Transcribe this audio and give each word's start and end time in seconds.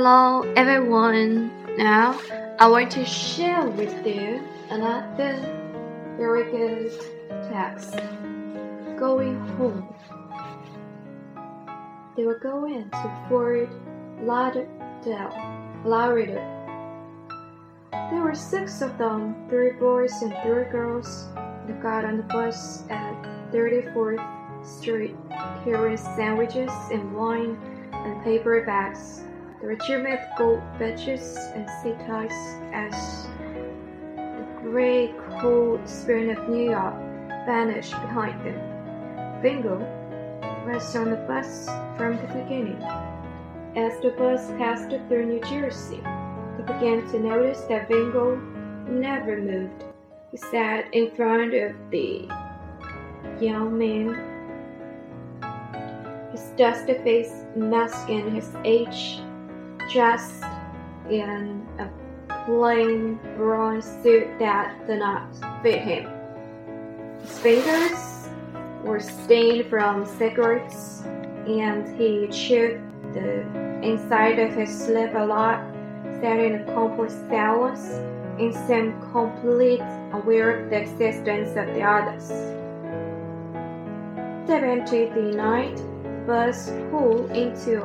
Hello 0.00 0.42
everyone. 0.54 1.50
Now 1.76 2.20
I 2.60 2.68
want 2.68 2.88
to 2.92 3.04
share 3.04 3.66
with 3.66 4.06
you 4.06 4.40
another 4.70 5.34
very 6.16 6.44
good 6.52 6.92
text. 7.50 7.98
Going 8.96 9.40
home. 9.58 9.92
They 12.16 12.22
were 12.22 12.38
going 12.38 12.88
to 12.88 13.26
Fort 13.28 13.68
Lauderdale, 14.22 15.34
Florida. 15.82 16.46
There 17.90 18.22
were 18.22 18.36
six 18.36 18.80
of 18.82 18.96
them, 18.98 19.48
three 19.48 19.72
boys 19.72 20.12
and 20.22 20.32
three 20.44 20.70
girls. 20.70 21.26
They 21.66 21.72
got 21.72 22.04
on 22.04 22.18
the 22.18 22.22
bus 22.22 22.88
at 22.88 23.20
34th 23.50 24.24
Street, 24.64 25.16
carrying 25.64 25.96
sandwiches 25.96 26.70
and 26.92 27.16
wine 27.16 27.58
and 27.90 28.22
paper 28.22 28.64
bags. 28.64 29.24
The 29.60 29.66
regiment 29.66 30.20
gold 30.38 30.62
badges 30.78 31.36
and 31.52 31.68
sea 31.82 31.92
ties 32.06 32.30
as 32.72 33.26
the 34.14 34.46
grey 34.62 35.12
cold 35.40 35.80
spirit 35.88 36.38
of 36.38 36.48
New 36.48 36.70
York 36.70 36.94
vanished 37.44 37.90
behind 37.90 38.40
them. 38.46 39.42
Vingo 39.42 39.78
was 40.64 40.94
on 40.94 41.10
the 41.10 41.16
bus 41.26 41.66
from 41.96 42.18
the 42.18 42.28
beginning. 42.28 42.80
As 43.74 43.98
the 44.00 44.10
bus 44.16 44.46
passed 44.58 44.90
through 45.08 45.26
New 45.26 45.40
Jersey, 45.40 46.04
he 46.56 46.62
began 46.62 47.04
to 47.10 47.18
notice 47.18 47.62
that 47.62 47.88
Vingo 47.88 48.36
never 48.88 49.38
moved. 49.38 49.82
He 50.30 50.36
sat 50.36 50.94
in 50.94 51.10
front 51.16 51.52
of 51.54 51.74
the 51.90 52.28
young 53.40 53.76
man, 53.76 54.14
his 56.30 56.44
dusty 56.56 56.94
face 56.94 57.44
masking 57.56 58.30
his 58.30 58.54
age 58.64 59.20
dressed 59.88 60.44
in 61.10 61.66
a 61.78 61.88
plain 62.44 63.18
brown 63.36 63.80
suit 63.80 64.26
that 64.38 64.86
did 64.86 64.98
not 64.98 65.34
fit 65.62 65.80
him. 65.80 66.08
His 67.20 67.38
fingers 67.38 68.28
were 68.84 69.00
stained 69.00 69.66
from 69.68 70.06
cigarettes, 70.06 71.02
and 71.46 71.98
he 71.98 72.28
chewed 72.28 72.80
the 73.14 73.40
inside 73.82 74.38
of 74.38 74.52
his 74.54 74.88
lip 74.88 75.14
a 75.14 75.24
lot, 75.24 75.60
sat 76.20 76.38
in 76.38 76.56
a 76.56 76.64
complete 76.74 77.10
silence, 77.28 77.84
and 78.38 78.54
seemed 78.66 78.94
completely 79.12 79.80
aware 80.12 80.58
of 80.58 80.70
the 80.70 80.76
existence 80.76 81.50
of 81.50 81.66
the 81.74 81.82
others. 81.82 82.26
Step 84.44 84.62
into 84.62 85.12
the 85.14 85.36
night, 85.36 85.76
bus 86.26 86.70
pulled 86.90 87.30
into 87.32 87.82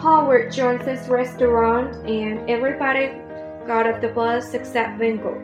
Howard 0.00 0.52
Johnson's 0.52 1.08
restaurant, 1.08 1.92
and 2.06 2.48
everybody 2.48 3.08
got 3.66 3.84
off 3.84 4.00
the 4.00 4.08
bus 4.08 4.54
except 4.54 4.96
Vingo. 4.96 5.34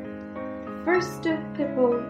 First, 0.84 1.24
people 1.56 2.00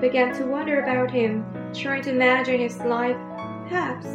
began 0.00 0.32
to 0.34 0.46
wonder 0.46 0.80
about 0.80 1.10
him, 1.10 1.44
trying 1.74 2.02
to 2.02 2.10
imagine 2.10 2.60
his 2.60 2.78
life. 2.82 3.16
Perhaps 3.68 4.06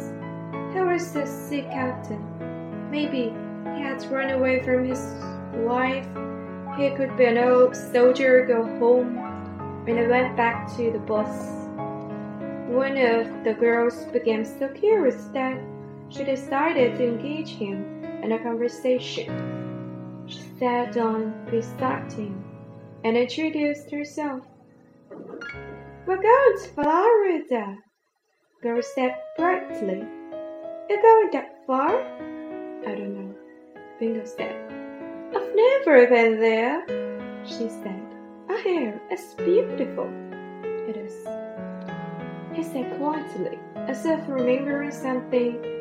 he 0.72 0.80
was 0.80 1.14
a 1.14 1.26
sea 1.26 1.60
captain. 1.70 2.24
Maybe 2.90 3.34
he 3.76 3.82
had 3.82 4.02
run 4.10 4.30
away 4.30 4.62
from 4.62 4.88
his 4.88 5.04
wife. 5.52 6.06
He 6.78 6.88
could 6.96 7.14
be 7.18 7.26
an 7.26 7.36
old 7.36 7.76
soldier, 7.76 8.46
go 8.46 8.64
home, 8.78 9.18
and 9.86 9.98
he 9.98 10.06
went 10.06 10.38
back 10.38 10.74
to 10.78 10.90
the 10.90 11.00
bus. 11.00 11.50
One 12.66 12.96
of 12.96 13.44
the 13.44 13.52
girls 13.52 14.06
became 14.06 14.46
so 14.46 14.68
curious 14.68 15.26
that 15.34 15.60
she 16.08 16.24
decided 16.24 16.96
to 16.96 17.06
engage 17.06 17.50
him 17.50 18.04
in 18.22 18.32
a 18.32 18.38
conversation. 18.38 20.24
She 20.26 20.40
sat 20.58 20.92
down 20.92 21.34
beside 21.50 22.12
him 22.12 22.44
and 23.04 23.16
introduced 23.16 23.90
herself. 23.90 24.42
We're 26.06 26.22
going 26.22 26.58
to 26.58 26.68
Florida, 26.74 27.76
girl 28.62 28.82
said 28.82 29.16
brightly. 29.36 30.06
You're 30.88 31.02
going 31.02 31.30
that 31.32 31.66
far? 31.66 31.90
I 32.86 32.94
don't 32.94 33.14
know, 33.14 33.34
Vingo 33.98 34.24
said. 34.24 34.54
I've 35.34 35.54
never 35.54 36.06
been 36.06 36.40
there, 36.40 36.86
she 37.44 37.68
said. 37.68 38.02
I 38.48 38.60
hear 38.62 39.00
it's 39.10 39.34
beautiful. 39.34 40.10
It 40.88 40.96
is. 40.96 41.14
He 42.54 42.62
said 42.62 42.96
quietly, 42.98 43.58
as 43.76 44.04
if 44.06 44.20
remembering 44.28 44.90
something 44.90 45.73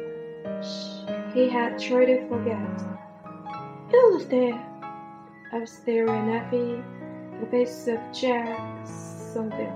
he 1.34 1.50
had 1.50 1.79
tried 1.79 2.06
to 2.06 2.28
forget. 2.28 2.94
Was 3.91 4.28
there. 4.28 4.59
I 5.51 5.59
was 5.59 5.79
there 5.85 6.07
in 6.07 6.29
Effie, 6.29 6.84
a 7.41 7.46
piece 7.46 7.88
of 7.88 8.00
Jack 8.13 8.59
something. 8.85 9.74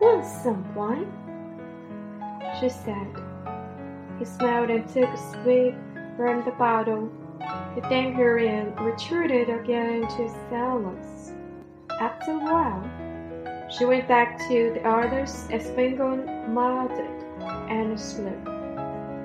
Want 0.00 0.24
some 0.24 0.74
wine? 0.74 1.10
She 2.60 2.68
said. 2.68 3.08
He 4.18 4.24
smiled 4.24 4.70
and 4.70 4.86
took 4.88 5.08
a 5.08 5.16
swig 5.16 5.74
from 6.16 6.44
the 6.44 6.52
bottle. 6.58 7.10
He 7.74 7.80
thanked 7.82 8.18
her 8.18 8.38
and 8.38 8.78
retreated 8.80 9.48
again 9.48 10.02
into 10.02 10.28
silence. 10.50 11.32
After 12.00 12.32
a 12.32 12.38
while, 12.38 13.68
she 13.70 13.84
went 13.84 14.06
back 14.08 14.38
to 14.48 14.72
the 14.74 14.86
others 14.86 15.46
as 15.50 15.70
Vingo 15.70 16.16
nodded 16.48 17.24
and 17.70 17.98
slept. 17.98 18.57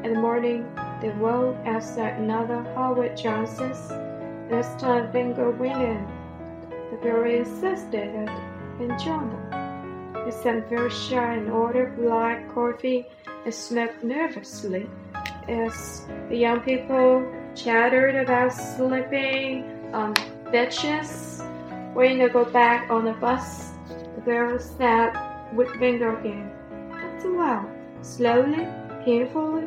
In 0.04 0.16
the 0.16 0.20
morning, 0.20 0.70
they 1.00 1.12
woke 1.12 1.56
outside 1.66 2.18
another 2.20 2.62
Howard 2.76 3.16
Johnson's. 3.16 3.88
This 4.50 4.68
time, 4.76 5.10
Vingo 5.14 5.52
in. 5.64 6.06
The 6.92 6.98
girl 6.98 7.32
insisted 7.32 8.14
that 8.14 8.30
he 8.78 8.88
join 9.02 9.30
them. 9.30 10.26
He 10.26 10.32
seemed 10.32 10.66
very 10.68 10.90
shy 10.90 11.36
and 11.36 11.50
ordered 11.50 11.96
black 11.96 12.54
coffee 12.54 13.08
and 13.46 13.54
smoked 13.54 14.04
nervously 14.04 14.90
as 15.48 16.06
the 16.28 16.36
young 16.36 16.60
people 16.60 17.26
chattered 17.56 18.16
about 18.16 18.52
sleeping 18.52 19.64
on 19.94 20.16
benches. 20.52 21.42
When 21.94 22.18
they 22.18 22.28
go 22.28 22.44
back 22.44 22.92
on 22.92 23.06
the 23.06 23.14
bus, 23.14 23.72
the 24.16 24.22
girl 24.26 24.60
sat 24.60 25.54
with 25.56 25.74
Vingo 25.80 26.20
again. 26.20 26.52
After 26.92 27.30
a 27.30 27.38
while, 27.38 27.72
slowly, 28.02 28.68
painfully, 29.06 29.66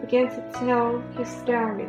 began 0.00 0.28
to 0.28 0.58
tell 0.58 1.00
his 1.16 1.28
story. 1.28 1.88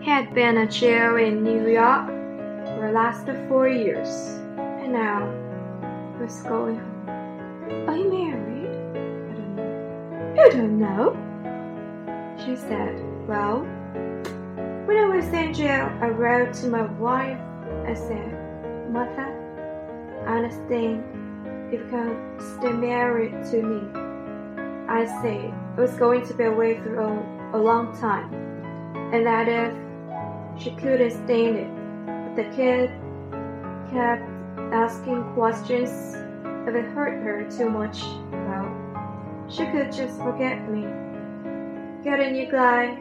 He 0.00 0.10
had 0.10 0.32
been 0.34 0.58
a 0.58 0.66
jail 0.66 1.16
in 1.16 1.42
New 1.42 1.68
York 1.68 2.06
for 2.06 2.86
the 2.86 2.92
last 2.92 3.26
four 3.48 3.68
years, 3.68 4.08
and 4.56 4.92
now 4.92 5.26
was 6.20 6.42
going 6.42 6.78
home. 6.78 7.88
Are 7.88 7.96
you 7.96 8.10
married? 8.10 8.70
I 9.28 9.34
don't 9.34 9.56
know. 9.56 10.32
You 10.36 10.50
don't 10.52 10.78
know? 10.78 11.26
She 12.44 12.54
said, 12.54 12.94
Well, 13.26 13.62
when 14.86 14.96
I 14.96 15.08
was 15.08 15.26
in 15.32 15.52
jail, 15.52 15.90
I 16.00 16.08
wrote 16.08 16.54
to 16.54 16.68
my 16.68 16.82
wife. 16.82 17.40
I 17.84 17.94
said, 17.94 18.90
Mother, 18.92 19.26
I 20.26 20.36
understand 20.36 21.02
you 21.72 21.84
can 21.90 22.38
stay 22.58 22.72
married 22.72 23.32
to 23.50 23.62
me. 23.62 24.05
I 24.88 25.04
said 25.20 25.52
I 25.76 25.80
was 25.80 25.94
going 25.94 26.24
to 26.26 26.34
be 26.34 26.44
away 26.44 26.78
for 26.78 27.00
a, 27.00 27.56
a 27.56 27.58
long 27.58 27.98
time, 27.98 28.32
and 29.12 29.26
that 29.26 29.48
if 29.48 29.74
she 30.62 30.70
couldn't 30.76 31.10
stand 31.10 31.56
it, 31.56 31.70
but 32.06 32.36
the 32.36 32.44
kid 32.54 32.90
kept 33.90 34.22
asking 34.72 35.24
questions. 35.34 35.90
If 36.68 36.74
it 36.74 36.86
hurt 36.86 37.22
her 37.22 37.50
too 37.50 37.68
much, 37.68 38.02
well, 38.32 39.46
she 39.48 39.66
could 39.66 39.92
just 39.92 40.18
forget 40.20 40.68
me. 40.70 40.82
Get 42.04 42.20
a 42.20 42.30
new 42.30 42.50
guy, 42.50 42.98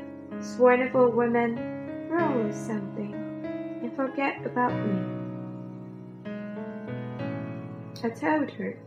for 0.92 1.10
women, 1.10 2.10
roll 2.10 2.48
or 2.48 2.52
something, 2.52 3.14
and 3.82 3.96
forget 3.96 4.44
about 4.46 4.74
me. 4.74 5.16
I 8.04 8.10
told 8.10 8.52
her 8.52 8.78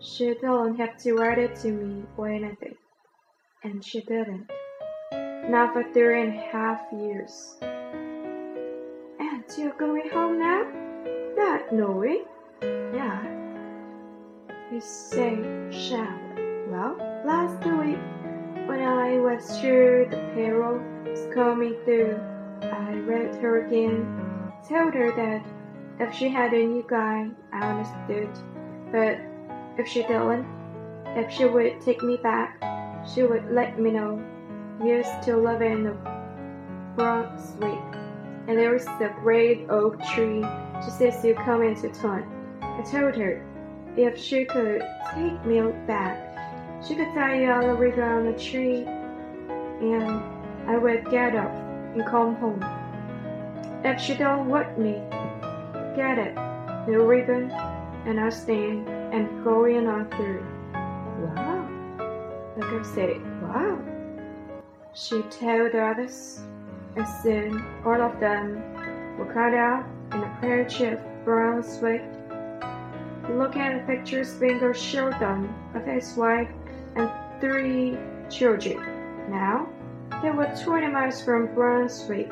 she 0.00 0.34
don't 0.40 0.76
have 0.76 0.96
to 0.96 1.14
write 1.14 1.38
it 1.38 1.54
to 1.56 1.70
me 1.70 2.04
or 2.16 2.28
anything. 2.28 2.74
And 3.62 3.84
she 3.84 4.00
didn't. 4.00 4.50
Not 5.12 5.74
for 5.74 5.84
three 5.92 6.22
and 6.22 6.34
a 6.34 6.40
half 6.40 6.80
years. 6.92 7.56
And 7.60 9.44
you're 9.58 9.76
going 9.78 10.08
home 10.10 10.38
now? 10.38 10.64
Not 11.36 11.72
knowing? 11.72 12.24
Yeah. 12.62 13.22
You 14.72 14.80
say 14.80 15.36
shower. 15.70 16.66
Well, 16.68 16.96
last 17.26 17.62
week 17.66 17.98
when 18.66 18.80
I 18.80 19.18
was 19.18 19.60
sure 19.60 20.08
the 20.08 20.30
payroll 20.34 20.80
was 21.04 21.26
coming 21.34 21.76
through, 21.84 22.18
I 22.62 22.92
read 22.92 23.34
her 23.42 23.66
again, 23.66 24.52
told 24.66 24.94
her 24.94 25.10
that 25.16 25.44
if 25.98 26.14
she 26.14 26.28
had 26.28 26.54
a 26.54 26.66
new 26.66 26.86
guy, 26.88 27.28
I 27.52 27.70
understood, 27.70 28.30
but 28.92 29.18
if 29.80 29.88
she 29.88 30.02
didn't, 30.02 30.46
if 31.16 31.32
she 31.32 31.46
would 31.46 31.80
take 31.80 32.02
me 32.02 32.18
back, 32.18 32.62
she 33.08 33.22
would 33.22 33.50
let 33.50 33.80
me 33.80 33.90
know. 33.90 34.22
used 34.84 35.22
to 35.22 35.36
live 35.36 35.62
in 35.62 35.84
the 35.84 35.96
Brunswick, 36.94 37.94
and 38.46 38.58
there 38.58 38.72
was 38.72 38.86
a 38.86 39.14
great 39.22 39.70
oak 39.70 39.98
tree 40.12 40.42
just 40.84 41.00
as 41.00 41.24
you 41.24 41.34
come 41.34 41.62
into 41.62 41.88
town. 41.88 42.24
I 42.60 42.82
told 42.82 43.14
her 43.16 43.42
if 43.96 44.18
she 44.18 44.44
could 44.44 44.82
take 45.14 45.44
me 45.46 45.62
back, 45.86 46.84
she 46.86 46.94
could 46.94 47.12
tie 47.14 47.36
a 47.36 47.42
yellow 47.42 47.74
ribbon 47.74 48.04
on 48.04 48.32
the 48.32 48.38
tree, 48.38 48.84
and 48.84 50.22
I 50.68 50.76
would 50.76 51.10
get 51.10 51.34
up 51.34 51.54
and 51.94 52.04
come 52.04 52.34
home. 52.36 52.62
If 53.82 53.98
she 53.98 54.14
don't 54.14 54.46
want 54.46 54.78
me, 54.78 55.00
get 55.96 56.18
it, 56.18 56.34
the 56.86 57.00
ribbon, 57.00 57.50
and 58.04 58.20
I 58.20 58.28
stand 58.28 58.99
and 59.12 59.44
going 59.44 59.86
on 59.86 60.08
through. 60.10 60.44
Wow, 60.72 61.68
like 62.56 62.72
I 62.72 62.82
said, 62.94 63.42
wow. 63.42 63.78
She 64.94 65.22
told 65.22 65.72
the 65.72 65.82
others, 65.82 66.40
and 66.96 67.06
soon 67.22 67.64
all 67.84 68.00
of 68.00 68.18
them 68.20 68.62
were 69.18 69.32
cut 69.32 69.54
out 69.54 69.84
in 70.12 70.22
a 70.22 70.38
patch 70.40 70.80
of 70.80 70.98
brown 71.24 71.62
sweat. 71.62 72.02
Look 73.30 73.56
at 73.56 73.86
the 73.86 73.92
pictures 73.92 74.32
Vingo 74.34 74.72
showed 74.72 75.18
them 75.20 75.54
of 75.74 75.84
his 75.84 76.16
wife 76.16 76.48
and 76.96 77.10
three 77.40 77.96
children. 78.28 79.30
Now, 79.30 79.68
they 80.22 80.30
were 80.30 80.52
20 80.64 80.88
miles 80.88 81.22
from 81.22 81.54
Brunswick, 81.54 82.28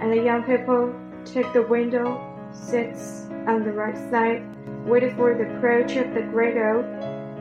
and 0.00 0.12
the 0.12 0.22
young 0.22 0.42
people 0.44 0.94
took 1.24 1.52
the 1.52 1.62
window 1.62 2.20
seats 2.52 3.26
on 3.46 3.64
the 3.64 3.72
right 3.72 3.96
side, 4.10 4.42
waiting 4.84 5.16
for 5.16 5.34
the 5.34 5.56
approach 5.56 5.96
of 5.96 6.14
the 6.14 6.22
great 6.22 6.56
oak. 6.56 6.86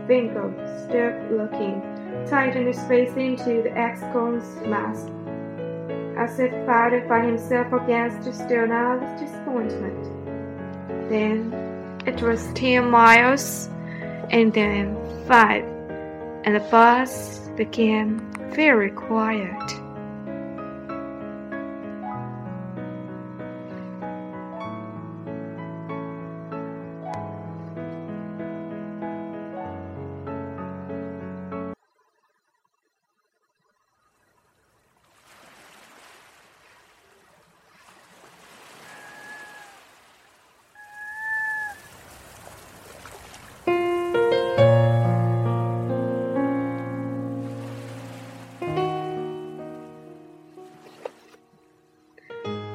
Bingo 0.07 0.51
stood 0.83 1.31
looking, 1.31 1.81
tightened 2.27 2.67
his 2.67 2.81
face 2.87 3.15
into 3.15 3.63
the 3.63 3.71
ex-con's 3.77 4.43
mask, 4.65 5.07
as 6.17 6.39
if 6.39 6.51
fighting 6.65 7.07
by 7.07 7.21
himself 7.25 7.71
against 7.73 8.23
the 8.23 8.33
stillness 8.33 9.01
of 9.01 9.19
disappointment. 9.19 10.03
Then 11.09 11.53
it 12.05 12.21
was 12.21 12.51
ten 12.53 12.89
miles, 12.89 13.69
and 14.29 14.51
then 14.53 14.97
five, 15.27 15.63
and 16.43 16.55
the 16.55 16.65
bus 16.71 17.39
became 17.55 18.19
very 18.51 18.91
quiet. 18.91 19.82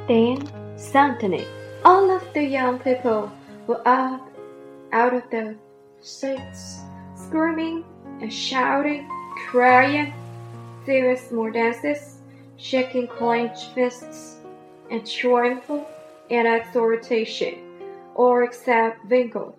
Then, 0.09 0.51
suddenly, 0.79 1.47
all 1.85 2.11
of 2.11 2.25
the 2.33 2.43
young 2.43 2.79
people 2.79 3.31
were 3.67 3.87
up 3.87 4.27
out 4.91 5.13
of 5.13 5.29
the 5.31 5.55
seats, 6.01 6.79
screaming 7.15 7.85
and 8.23 8.33
shouting, 8.33 9.07
crying. 9.51 10.15
Were 10.87 11.19
more 11.31 11.51
dances, 11.51 12.23
shaking 12.57 13.07
clenched 13.07 13.75
fists, 13.75 14.39
and 14.91 15.07
triumphal 15.07 15.87
and 16.31 16.49
exhortation, 16.49 17.59
all 18.15 18.43
except 18.43 19.05
Winkle. 19.11 19.55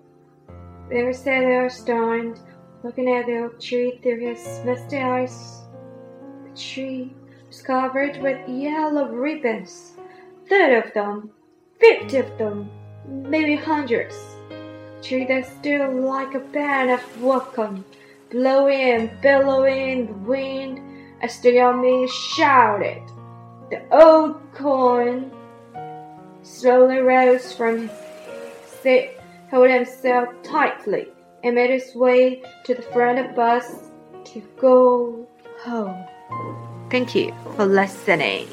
There 0.89 1.13
sat 1.13 1.41
there 1.41 1.69
stunned, 1.69 2.39
looking 2.81 3.07
at 3.07 3.27
the 3.27 3.37
oak 3.43 3.59
tree 3.61 3.99
through 4.01 4.21
his 4.21 4.61
misty 4.65 4.97
eyes. 4.97 5.61
The 6.45 6.59
tree 6.59 7.13
was 7.47 7.61
covered 7.61 8.19
with 8.23 8.49
yellow 8.49 9.09
ribbons 9.09 9.98
thirty 10.49 10.75
of 10.75 10.93
them, 10.93 11.29
fifty 11.79 12.17
of 12.17 12.37
them, 12.37 12.69
maybe 13.07 13.55
hundreds. 13.55 14.15
Treated 15.01 15.45
still 15.45 15.91
like 16.01 16.33
a 16.35 16.39
band 16.39 16.91
of 16.91 17.21
welcome, 17.21 17.85
blowing 18.31 18.81
and 18.81 19.21
billowing 19.21 20.07
the 20.07 20.13
wind 20.13 20.81
as 21.21 21.39
the 21.39 21.53
man 21.53 22.07
shouted. 22.07 23.01
The 23.69 23.81
old 23.91 24.41
coin 24.53 25.31
slowly 26.41 26.97
rose 26.97 27.53
from 27.53 27.87
his 27.87 27.91
seat, 28.81 29.11
held 29.49 29.69
himself 29.69 30.29
tightly, 30.43 31.07
and 31.43 31.55
made 31.55 31.69
his 31.69 31.95
way 31.95 32.43
to 32.65 32.73
the 32.73 32.81
front 32.81 33.19
of 33.19 33.27
the 33.27 33.33
bus 33.33 33.91
to 34.25 34.41
go 34.59 35.27
home. 35.61 36.03
Thank 36.89 37.15
you 37.15 37.33
for 37.55 37.65
listening. 37.65 38.47